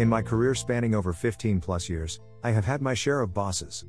In 0.00 0.08
my 0.08 0.22
career 0.22 0.54
spanning 0.54 0.94
over 0.94 1.12
15 1.12 1.60
plus 1.60 1.86
years, 1.86 2.20
I 2.42 2.52
have 2.52 2.64
had 2.64 2.80
my 2.80 2.94
share 2.94 3.20
of 3.20 3.34
bosses. 3.34 3.84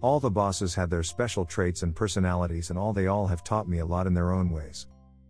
All 0.00 0.18
the 0.18 0.28
bosses 0.28 0.74
had 0.74 0.90
their 0.90 1.04
special 1.04 1.44
traits 1.44 1.84
and 1.84 1.94
personalities, 1.94 2.70
and 2.70 2.76
all 2.76 2.92
they 2.92 3.06
all 3.06 3.28
have 3.28 3.44
taught 3.44 3.68
me 3.68 3.78
a 3.78 3.86
lot 3.86 4.08
in 4.08 4.12
their 4.12 4.32
own 4.32 4.50
ways. 4.50 4.88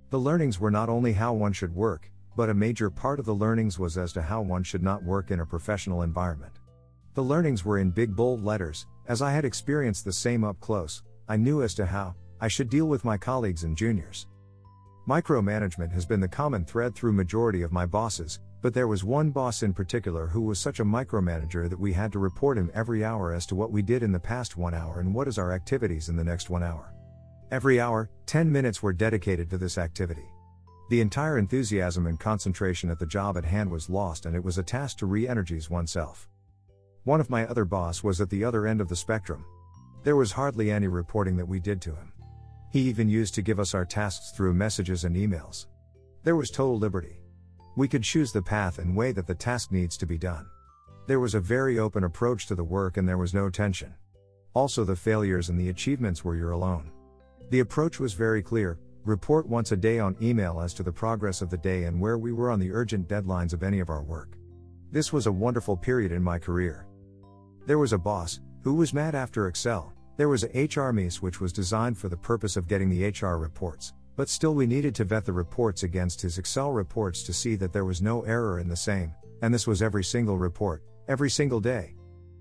The 0.08 0.18
learnings 0.18 0.58
were 0.58 0.71
not 0.71 0.88
only 0.88 1.12
how 1.12 1.34
one 1.34 1.52
should 1.52 1.74
work, 1.74 2.10
but 2.34 2.48
a 2.48 2.55
major 2.55 2.88
part 2.88 3.20
of 3.20 3.27
the 3.27 3.34
learnings 3.34 3.79
was 3.79 3.98
as 3.98 4.10
to 4.14 4.23
how 4.23 4.41
one 4.41 4.62
should 4.62 4.82
not 4.82 5.05
work 5.05 5.30
in 5.30 5.41
a 5.41 5.45
professional 5.45 6.00
environment. 6.00 6.60
The 7.12 7.23
learnings 7.23 7.66
were 7.66 7.77
in 7.77 7.91
big 7.91 8.16
bold 8.16 8.42
letters, 8.42 8.87
as 9.09 9.20
I 9.20 9.33
had 9.33 9.45
experienced 9.45 10.06
the 10.06 10.14
same 10.14 10.45
up 10.45 10.59
close, 10.60 11.02
I 11.28 11.37
knew 11.37 11.62
as 11.62 11.74
to 11.74 11.84
how 11.84 12.14
I 12.41 12.48
should 12.48 12.70
deal 12.70 12.87
with 12.87 13.05
my 13.05 13.19
colleagues 13.19 13.64
and 13.64 13.77
juniors. 13.77 14.27
Micromanagement 15.06 15.92
has 15.92 16.06
been 16.06 16.20
the 16.20 16.27
common 16.27 16.64
thread 16.64 16.95
through 16.95 17.12
majority 17.12 17.60
of 17.60 17.70
my 17.70 17.84
bosses, 17.84 18.41
but 18.62 18.73
there 18.73 18.87
was 18.87 19.02
one 19.02 19.30
boss 19.30 19.65
in 19.65 19.75
particular 19.75 20.29
who 20.29 20.41
was 20.41 20.59
such 20.59 20.79
a 20.79 20.84
micromanager 20.84 21.69
that 21.69 21.79
we 21.79 21.93
had 21.93 22.12
to 22.12 22.21
report 22.21 22.57
him 22.57 22.71
every 22.73 23.05
hour 23.05 23.35
as 23.35 23.45
to 23.45 23.57
what 23.57 23.73
we 23.73 23.83
did 23.83 24.05
in 24.05 24.12
the 24.12 24.21
past 24.21 24.57
one 24.57 24.73
hour 24.73 25.01
and 25.01 25.12
what 25.12 25.27
is 25.27 25.37
our 25.37 25.52
activities 25.52 26.09
in 26.09 26.16
the 26.16 26.25
next 26.25 26.48
one 26.48 26.62
hour. 26.62 26.95
Every 27.51 27.80
hour, 27.80 28.09
10 28.27 28.51
minutes 28.51 28.80
were 28.80 28.93
dedicated 28.93 29.51
to 29.51 29.59
this 29.59 29.79
activity. 29.79 30.25
The 30.91 31.01
entire 31.01 31.38
enthusiasm 31.38 32.07
and 32.07 32.21
concentration 32.21 32.88
at 32.88 32.98
the 32.98 33.07
job 33.07 33.37
at 33.37 33.45
hand 33.45 33.71
was 33.71 33.91
lost, 33.91 34.27
and 34.27 34.37
it 34.37 34.45
was 34.45 34.59
a 34.59 34.63
task 34.63 34.99
to 34.99 35.07
re 35.07 35.27
energize 35.27 35.69
oneself. 35.69 36.29
One 37.05 37.21
of 37.21 37.30
my 37.30 37.47
other 37.47 37.65
boss 37.65 38.05
was 38.05 38.21
at 38.21 38.30
the 38.30 38.45
other 38.45 38.66
end 38.66 38.80
of 38.80 38.88
the 38.88 38.97
spectrum. 38.97 39.45
There 40.05 40.16
was 40.16 40.33
hardly 40.33 40.71
any 40.71 40.88
reporting 40.88 41.37
that 41.37 41.49
we 41.49 41.60
did 41.60 41.80
to 41.83 41.95
him. 41.95 42.13
He 42.71 42.80
even 42.83 43.09
used 43.09 43.35
to 43.35 43.43
give 43.43 43.59
us 43.59 43.74
our 43.74 43.85
tasks 43.85 44.30
through 44.30 44.55
messages 44.55 45.05
and 45.05 45.16
emails. 45.16 45.66
There 46.23 46.37
was 46.37 46.51
total 46.51 46.79
liberty. 46.79 47.21
We 47.74 47.88
could 47.88 48.02
choose 48.02 48.32
the 48.32 48.42
path 48.42 48.78
and 48.78 48.96
way 48.96 49.12
that 49.12 49.26
the 49.26 49.34
task 49.34 49.73
needs 49.73 49.96
to 49.98 50.06
be 50.06 50.18
done. 50.18 50.46
There 51.06 51.20
was 51.20 51.34
a 51.34 51.40
very 51.40 51.79
open 51.79 52.04
approach 52.04 52.46
to 52.46 52.54
the 52.54 52.64
work 52.64 52.96
and 52.96 53.09
there 53.09 53.18
was 53.18 53.34
no 53.34 53.48
tension. 53.48 53.95
Also, 54.54 54.84
the 54.84 54.95
failures 54.95 55.48
and 55.48 55.59
the 55.59 55.70
achievements 55.70 56.24
were 56.24 56.37
your 56.37 56.51
alone. 56.51 56.90
The 57.51 57.60
approach 57.60 57.98
was 57.98 58.12
very 58.12 58.42
clear 58.42 58.79
report 59.04 59.48
once 59.48 59.73
a 59.73 59.76
day 59.76 59.98
on 59.98 60.16
email 60.23 60.60
as 60.60 60.73
to 60.74 60.82
the 60.82 60.92
progress 60.92 61.42
of 61.42 61.51
the 61.51 61.56
day 61.56 61.84
and 61.84 62.01
where 62.01 62.18
we 62.18 62.32
were 62.32 62.51
on 62.51 62.60
the 62.60 62.70
urgent 62.70 63.09
deadlines 63.09 63.52
of 63.52 63.62
any 63.62 63.80
of 63.80 63.90
our 63.90 64.03
work. 64.03 64.36
This 64.92 65.12
was 65.12 65.26
a 65.26 65.32
wonderful 65.32 65.76
period 65.76 66.12
in 66.12 66.22
my 66.22 66.38
career. 66.38 66.86
There 67.66 67.78
was 67.78 67.92
a 67.92 67.98
boss, 67.98 68.41
who 68.62 68.75
was 68.75 68.94
mad 68.94 69.14
after 69.14 69.48
Excel. 69.48 69.92
There 70.16 70.28
was 70.28 70.44
a 70.44 70.48
HRMS 70.50 71.16
which 71.16 71.41
was 71.41 71.53
designed 71.53 71.98
for 71.98 72.09
the 72.09 72.16
purpose 72.16 72.56
of 72.56 72.69
getting 72.69 72.91
the 72.91 73.09
HR 73.09 73.38
reports, 73.38 73.92
but 74.16 74.28
still, 74.28 74.55
we 74.55 74.66
needed 74.66 74.94
to 74.97 75.05
vet 75.05 75.25
the 75.25 75.32
reports 75.32 75.82
against 75.82 76.21
his 76.21 76.38
Excel 76.38 76.71
reports 76.71 77.22
to 77.22 77.32
see 77.32 77.55
that 77.56 77.72
there 77.72 77.84
was 77.84 78.03
no 78.03 78.22
error 78.22 78.59
in 78.59 78.69
the 78.69 78.77
same, 78.77 79.15
and 79.43 79.53
this 79.53 79.66
was 79.66 79.82
every 79.82 80.04
single 80.04 80.38
report, 80.38 80.82
every 81.09 81.31
single 81.31 81.60
day. 81.60 81.94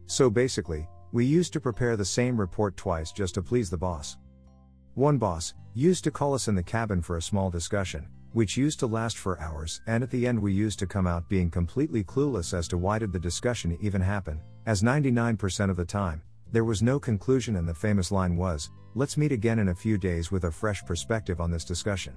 So 0.05 0.30
basically, 0.30 0.88
we 1.11 1.25
used 1.25 1.53
to 1.53 1.59
prepare 1.59 1.95
the 1.95 2.05
same 2.05 2.39
report 2.39 2.78
twice 2.78 3.11
just 3.11 3.36
to 3.36 3.41
please 3.41 3.69
the 3.69 3.78
boss. 3.78 4.17
One 4.95 5.17
boss 5.17 5.53
used 5.73 6.03
to 6.03 6.11
call 6.11 6.33
us 6.33 6.47
in 6.47 6.55
the 6.55 6.63
cabin 6.63 7.02
for 7.02 7.17
a 7.17 7.22
small 7.22 7.50
discussion, 7.50 8.08
which 8.33 8.58
used 8.58 8.80
to 8.80 8.88
last 8.88 9.17
for 9.17 9.39
hours, 9.39 9.81
and 9.88 10.03
at 10.03 10.09
the 10.09 10.28
end 10.28 10.39
we 10.39 10.53
used 10.53 10.80
to 10.80 10.88
come 10.88 11.08
out 11.08 11.30
being 11.30 11.50
completely 11.50 12.03
clueless 12.03 12.53
as 12.53 12.67
to 12.69 12.78
why 12.78 13.00
did 13.00 13.11
the 13.11 13.19
discussion 13.19 13.78
even 13.81 14.02
happen, 14.02 14.41
as 14.66 14.83
99% 14.83 15.69
of 15.69 15.78
the 15.78 15.85
time, 15.85 16.22
there 16.52 16.66
was 16.66 16.81
no 16.81 16.99
conclusion 16.99 17.55
and 17.55 17.67
the 17.67 17.73
famous 17.73 18.11
line 18.11 18.35
was, 18.35 18.69
let's 18.94 19.17
meet 19.17 19.31
again 19.31 19.59
in 19.59 19.69
a 19.69 19.75
few 19.75 19.97
days 19.97 20.31
with 20.31 20.44
a 20.44 20.52
fresh 20.52 20.83
perspective 20.83 21.39
on 21.39 21.49
this 21.49 21.63
discussion. 21.63 22.13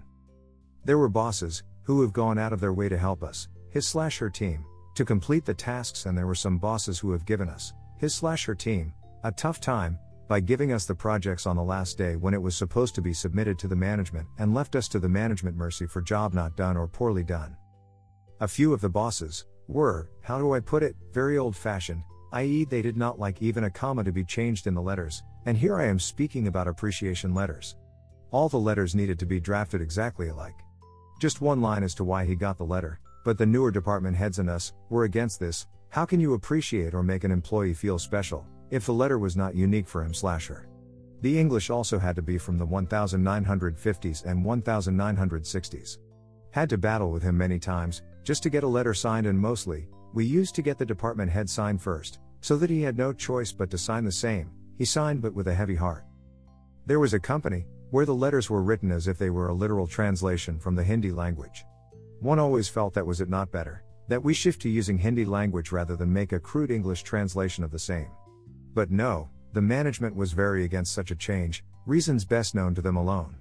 There 0.84 0.98
were 0.98 1.08
bosses, 1.08 1.62
who 1.84 2.02
have 2.02 2.12
gone 2.12 2.38
out 2.38 2.52
of 2.52 2.60
their 2.60 2.72
way 2.72 2.88
to 2.88 2.98
help 2.98 3.22
us, 3.22 3.48
his 3.70 3.86
slash 3.86 4.18
her 4.18 4.30
team, 4.30 4.64
to 4.96 5.04
complete 5.04 5.44
the 5.44 5.54
tasks 5.54 6.06
and 6.06 6.16
there 6.16 6.26
were 6.26 6.34
some 6.34 6.58
bosses 6.58 6.98
who 6.98 7.12
have 7.12 7.26
given 7.26 7.48
us, 7.48 7.72
his 7.98 8.14
slash 8.14 8.44
her 8.46 8.54
team, 8.54 8.92
a 9.22 9.30
tough 9.30 9.60
time, 9.60 9.98
by 10.28 10.40
giving 10.40 10.72
us 10.72 10.86
the 10.86 10.94
projects 10.94 11.46
on 11.46 11.54
the 11.54 11.62
last 11.62 11.98
day 11.98 12.16
when 12.16 12.34
it 12.34 12.42
was 12.42 12.56
supposed 12.56 12.94
to 12.94 13.02
be 13.02 13.12
submitted 13.12 13.58
to 13.58 13.68
the 13.68 13.76
management 13.76 14.26
and 14.38 14.54
left 14.54 14.74
us 14.74 14.88
to 14.88 14.98
the 14.98 15.08
management 15.08 15.56
mercy 15.56 15.86
for 15.86 16.00
job 16.00 16.32
not 16.32 16.56
done 16.56 16.76
or 16.76 16.88
poorly 16.88 17.22
done. 17.22 17.56
A 18.40 18.48
few 18.48 18.72
of 18.72 18.80
the 18.80 18.88
bosses 18.88 19.44
were, 19.68 20.10
how 20.22 20.38
do 20.38 20.54
I 20.54 20.60
put 20.60 20.82
it, 20.82 20.96
very 21.12 21.38
old 21.38 21.54
fashioned, 21.54 22.02
i.e., 22.34 22.64
they 22.64 22.82
did 22.82 22.96
not 22.96 23.18
like 23.18 23.40
even 23.40 23.64
a 23.64 23.70
comma 23.70 24.02
to 24.02 24.12
be 24.12 24.24
changed 24.24 24.66
in 24.66 24.74
the 24.74 24.82
letters, 24.82 25.22
and 25.46 25.56
here 25.56 25.78
I 25.78 25.86
am 25.86 26.00
speaking 26.00 26.48
about 26.48 26.66
appreciation 26.66 27.32
letters. 27.32 27.76
All 28.32 28.48
the 28.48 28.58
letters 28.58 28.96
needed 28.96 29.20
to 29.20 29.26
be 29.26 29.38
drafted 29.38 29.80
exactly 29.80 30.28
alike. 30.28 30.58
Just 31.20 31.40
one 31.40 31.62
line 31.62 31.84
as 31.84 31.94
to 31.94 32.04
why 32.04 32.24
he 32.24 32.34
got 32.34 32.58
the 32.58 32.64
letter, 32.64 32.98
but 33.24 33.38
the 33.38 33.46
newer 33.46 33.70
department 33.70 34.16
heads 34.16 34.40
and 34.40 34.50
us 34.50 34.72
were 34.90 35.04
against 35.04 35.38
this. 35.38 35.68
How 35.90 36.04
can 36.04 36.18
you 36.18 36.34
appreciate 36.34 36.92
or 36.92 37.04
make 37.04 37.22
an 37.22 37.30
employee 37.30 37.72
feel 37.72 38.00
special 38.00 38.44
if 38.70 38.84
the 38.84 38.92
letter 38.92 39.20
was 39.20 39.36
not 39.36 39.54
unique 39.54 39.86
for 39.86 40.02
him 40.02 40.12
slash 40.12 40.48
her? 40.48 40.68
The 41.20 41.38
English 41.38 41.70
also 41.70 42.00
had 42.00 42.16
to 42.16 42.22
be 42.22 42.36
from 42.36 42.58
the 42.58 42.66
1950s 42.66 44.24
and 44.24 44.44
1960s. 44.44 45.98
Had 46.50 46.68
to 46.68 46.78
battle 46.78 47.12
with 47.12 47.22
him 47.22 47.38
many 47.38 47.60
times, 47.60 48.02
just 48.24 48.42
to 48.42 48.50
get 48.50 48.64
a 48.64 48.68
letter 48.68 48.92
signed, 48.92 49.26
and 49.26 49.38
mostly, 49.38 49.88
we 50.12 50.24
used 50.24 50.54
to 50.54 50.62
get 50.62 50.78
the 50.78 50.86
department 50.86 51.30
head 51.30 51.48
signed 51.48 51.80
first, 51.80 52.20
so 52.44 52.58
that 52.58 52.68
he 52.68 52.82
had 52.82 52.98
no 52.98 53.10
choice 53.10 53.52
but 53.52 53.70
to 53.70 53.78
sign 53.78 54.04
the 54.04 54.12
same, 54.12 54.50
he 54.76 54.84
signed 54.84 55.22
but 55.22 55.32
with 55.32 55.48
a 55.48 55.54
heavy 55.54 55.74
heart. 55.74 56.04
There 56.84 57.00
was 57.00 57.14
a 57.14 57.18
company, 57.18 57.64
where 57.88 58.04
the 58.04 58.14
letters 58.14 58.50
were 58.50 58.62
written 58.62 58.92
as 58.92 59.08
if 59.08 59.16
they 59.16 59.30
were 59.30 59.48
a 59.48 59.54
literal 59.54 59.86
translation 59.86 60.58
from 60.58 60.74
the 60.74 60.84
Hindi 60.84 61.10
language. 61.10 61.64
One 62.20 62.38
always 62.38 62.68
felt 62.68 62.92
that 62.92 63.06
was 63.06 63.22
it 63.22 63.30
not 63.30 63.50
better, 63.50 63.82
that 64.08 64.22
we 64.22 64.34
shift 64.34 64.60
to 64.60 64.68
using 64.68 64.98
Hindi 64.98 65.24
language 65.24 65.72
rather 65.72 65.96
than 65.96 66.12
make 66.12 66.32
a 66.32 66.38
crude 66.38 66.70
English 66.70 67.02
translation 67.02 67.64
of 67.64 67.70
the 67.70 67.78
same. 67.78 68.10
But 68.74 68.90
no, 68.90 69.30
the 69.54 69.62
management 69.62 70.14
was 70.14 70.34
very 70.34 70.64
against 70.64 70.92
such 70.92 71.10
a 71.10 71.16
change, 71.16 71.64
reasons 71.86 72.26
best 72.26 72.54
known 72.54 72.74
to 72.74 72.82
them 72.82 72.96
alone. 72.96 73.36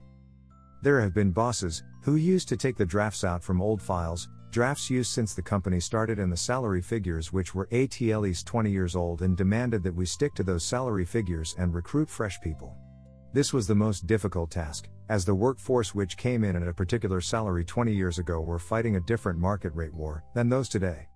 There 0.82 1.02
have 1.02 1.14
been 1.14 1.32
bosses, 1.32 1.84
who 2.04 2.16
used 2.16 2.48
to 2.48 2.56
take 2.56 2.78
the 2.78 2.86
drafts 2.86 3.26
out 3.26 3.44
from 3.44 3.62
old 3.62 3.82
files, 3.82 4.30
drafts 4.54 4.88
used 4.88 5.12
since 5.12 5.34
the 5.34 5.42
company 5.42 5.80
started 5.80 6.20
and 6.20 6.32
the 6.32 6.38
salary 6.38 6.82
figures 6.82 7.34
which 7.34 7.56
were 7.56 7.68
at 7.72 8.00
least 8.00 8.46
20 8.46 8.70
years 8.70 8.96
old 8.96 9.24
and 9.24 9.36
demanded 9.36 9.82
that 9.82 9.96
we 9.96 10.06
stick 10.06 10.36
to 10.36 10.44
those 10.44 10.64
salary 10.64 11.06
figures 11.06 11.56
and 11.58 11.74
recruit 11.74 12.08
fresh 12.08 12.40
people. 12.40 12.78
This 13.34 13.52
was 13.52 13.66
the 13.66 13.74
most 13.74 14.06
difficult 14.06 14.52
task, 14.52 14.90
as 15.10 15.26
the 15.26 15.34
workforce 15.34 15.96
which 15.96 16.18
came 16.18 16.44
in 16.44 16.56
at 16.56 16.68
a 16.68 16.74
particular 16.74 17.20
salary 17.20 17.66
20 17.66 17.96
years 17.96 18.20
ago 18.20 18.42
were 18.42 18.60
fighting 18.60 18.96
a 18.96 19.02
different 19.02 19.40
market 19.40 19.74
rate 19.74 19.94
war 19.94 20.24
than 20.36 20.50
those 20.50 20.70
today. 20.70 21.08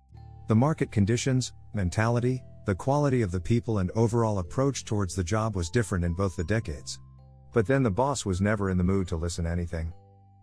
The 0.48 0.56
market 0.56 0.90
conditions, 0.90 1.52
mentality, 1.74 2.42
the 2.66 2.74
quality 2.74 3.22
of 3.22 3.30
the 3.30 3.40
people 3.40 3.78
and 3.78 3.92
overall 3.92 4.40
approach 4.40 4.84
towards 4.84 5.14
the 5.14 5.22
job 5.22 5.54
was 5.54 5.70
different 5.70 6.04
in 6.04 6.12
both 6.12 6.34
the 6.34 6.42
decades. 6.42 6.98
But 7.54 7.68
then 7.68 7.84
the 7.84 7.90
boss 7.90 8.26
was 8.26 8.40
never 8.40 8.68
in 8.68 8.78
the 8.78 8.84
mood 8.84 9.06
to 9.08 9.16
listen 9.16 9.46
anything. 9.46 9.92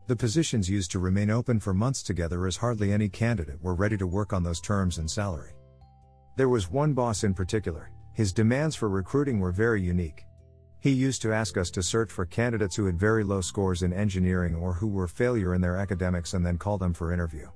The 0.08 0.16
positions 0.16 0.70
used 0.70 0.92
to 0.92 1.00
remain 1.00 1.32
open 1.32 1.60
for 1.60 1.74
months 1.74 2.04
together 2.04 2.46
as 2.46 2.58
hardly 2.58 2.92
any 2.92 3.10
candidate 3.10 3.60
were 3.64 3.74
ready 3.74 3.98
to 3.98 4.06
work 4.06 4.34
on 4.34 4.44
those 4.44 4.62
terms 4.62 5.00
and 5.00 5.10
salary. 5.10 5.54
There 6.38 6.50
was 6.50 6.70
one 6.70 6.94
boss 6.94 7.24
in 7.24 7.34
particular, 7.34 7.90
his 8.14 8.32
demands 8.32 8.76
for 8.76 8.88
recruiting 8.88 9.40
were 9.40 9.52
very 9.52 9.82
unique. 9.82 10.24
He 10.80 10.92
used 10.92 11.24
to 11.24 11.34
ask 11.34 11.58
us 11.58 11.72
to 11.72 11.82
search 11.82 12.12
for 12.12 12.24
candidates 12.28 12.76
who 12.76 12.86
had 12.86 13.00
very 13.00 13.24
low 13.24 13.42
scores 13.42 13.82
in 13.82 13.94
engineering 13.94 14.54
or 14.54 14.74
who 14.74 14.88
were 14.88 15.08
failure 15.08 15.56
in 15.56 15.62
their 15.62 15.78
academics 15.78 16.36
and 16.36 16.46
then 16.46 16.60
call 16.60 16.78
them 16.78 16.94
for 16.94 17.12
interview. 17.12 17.50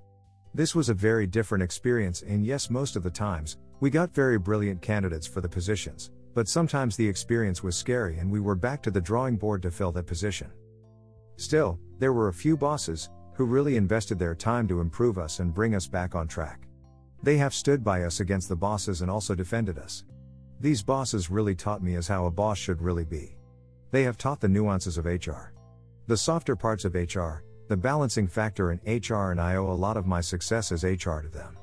This 0.55 0.73
was 0.73 0.89
a 0.89 0.95
very 0.95 1.27
different 1.27 1.63
experience 1.63 2.23
and 2.23 2.43
yes 2.43 2.71
most 2.71 2.95
of 2.95 3.03
the 3.03 3.11
times, 3.11 3.57
we 3.79 3.91
got 3.91 4.09
very 4.15 4.39
brilliant 4.39 4.81
candidates 4.81 5.27
for 5.27 5.41
the 5.41 5.47
positions, 5.47 6.09
but 6.33 6.47
sometimes 6.47 6.97
the 6.97 7.07
experience 7.07 7.61
was 7.61 7.77
scary 7.77 8.17
and 8.17 8.31
we 8.31 8.39
were 8.39 8.55
back 8.55 8.81
to 8.81 8.89
the 8.89 8.99
drawing 8.99 9.35
board 9.37 9.61
to 9.61 9.69
fill 9.69 9.91
that 9.91 10.07
position. 10.07 10.51
Still, 11.39 11.79
there 11.99 12.11
were 12.11 12.27
a 12.27 12.33
few 12.33 12.57
bosses 12.57 13.09
who 13.33 13.45
really 13.45 13.77
invested 13.77 14.19
their 14.19 14.35
time 14.35 14.67
to 14.67 14.81
improve 14.81 15.17
us 15.17 15.39
and 15.39 15.53
bring 15.53 15.73
us 15.73 15.87
back 15.87 16.13
on 16.13 16.27
track. 16.27 16.67
They 17.23 17.37
have 17.37 17.53
stood 17.53 17.81
by 17.81 18.03
us 18.03 18.19
against 18.19 18.49
the 18.49 18.57
bosses 18.57 19.01
and 19.01 19.09
also 19.09 19.35
defended 19.35 19.79
us. 19.79 20.03
These 20.59 20.83
bosses 20.83 21.29
really 21.29 21.55
taught 21.55 21.81
me 21.81 21.95
as 21.95 22.09
how 22.09 22.25
a 22.25 22.31
boss 22.31 22.57
should 22.57 22.81
really 22.81 23.05
be. 23.05 23.37
They 23.91 24.03
have 24.03 24.17
taught 24.17 24.41
the 24.41 24.49
nuances 24.49 24.97
of 24.97 25.05
HR. 25.05 25.53
The 26.07 26.17
softer 26.17 26.57
parts 26.57 26.83
of 26.83 26.93
HR, 26.93 27.45
the 27.69 27.77
balancing 27.77 28.27
factor 28.27 28.73
in 28.73 28.81
HR, 28.85 29.31
and 29.31 29.39
I 29.39 29.55
owe 29.55 29.71
a 29.71 29.83
lot 29.85 29.95
of 29.95 30.05
my 30.05 30.19
success 30.19 30.73
as 30.73 30.83
HR 30.83 31.21
to 31.21 31.29
them. 31.31 31.57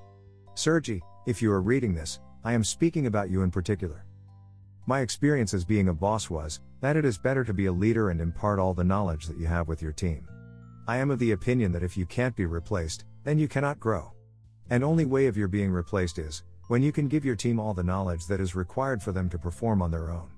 Sergi, 0.55 1.03
if 1.27 1.43
you 1.43 1.53
are 1.53 1.61
reading 1.61 1.95
this, 1.95 2.19
I 2.45 2.55
am 2.55 2.65
speaking 2.65 3.09
about 3.09 3.29
you 3.29 3.43
in 3.43 3.51
particular. 3.51 4.06
My 4.89 5.01
experience 5.01 5.53
as 5.53 5.65
being 5.65 5.89
a 5.89 5.95
boss 5.95 6.31
was 6.31 6.61
that 6.81 6.97
it 6.97 7.05
is 7.05 7.19
better 7.19 7.43
to 7.43 7.53
be 7.53 7.67
a 7.67 7.73
leader 7.73 8.11
and 8.11 8.21
impart 8.21 8.61
all 8.61 8.73
the 8.73 8.85
knowledge 8.85 9.27
that 9.27 9.37
you 9.37 9.47
have 9.47 9.67
with 9.67 9.83
your 9.83 9.91
team. 9.91 10.29
I 10.87 10.99
am 10.99 11.11
of 11.11 11.19
the 11.19 11.33
opinion 11.33 11.73
that 11.73 11.83
if 11.83 11.97
you 11.97 12.07
can't 12.07 12.37
be 12.37 12.47
replaced, 12.47 13.05
then 13.25 13.37
you 13.37 13.49
cannot 13.49 13.81
grow. 13.81 14.13
And 14.71 14.85
only 14.85 15.05
way 15.05 15.27
of 15.27 15.37
your 15.37 15.49
being 15.49 15.73
replaced 15.73 16.21
is 16.21 16.45
when 16.69 16.85
you 16.85 16.93
can 16.93 17.09
give 17.09 17.25
your 17.25 17.35
team 17.35 17.59
all 17.59 17.75
the 17.75 17.83
knowledge 17.83 18.27
that 18.27 18.41
is 18.41 18.55
required 18.55 19.03
for 19.03 19.11
them 19.11 19.29
to 19.31 19.39
perform 19.39 19.83
on 19.83 19.91
their 19.91 20.11
own. 20.11 20.31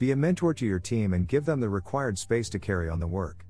Be 0.00 0.10
a 0.10 0.16
mentor 0.16 0.54
to 0.54 0.66
your 0.66 0.80
team 0.80 1.14
and 1.14 1.28
give 1.28 1.44
them 1.44 1.60
the 1.60 1.68
required 1.68 2.18
space 2.18 2.48
to 2.48 2.58
carry 2.58 2.88
on 2.88 2.98
the 2.98 3.06
work. 3.06 3.46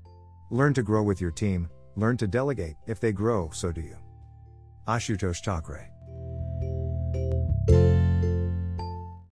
Learn 0.51 0.75
to 0.75 0.83
grow 0.83 1.01
with 1.01 1.19
your 1.19 1.31
team, 1.31 1.67
learn 1.95 2.17
to 2.17 2.27
delegate, 2.27 2.75
if 2.85 2.99
they 2.99 3.11
grow, 3.11 3.49
so 3.51 3.71
do 3.71 3.81
you. 3.81 3.97
Ashutosh 4.87 5.43
day. 5.43 5.94